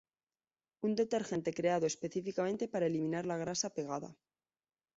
Un 0.85 0.91
detergente 0.99 1.55
creado 1.59 1.85
específicamente 1.85 2.67
para 2.67 2.87
eliminar 2.87 3.27
la 3.27 3.37
grasa 3.37 3.69
pegada. 3.75 4.09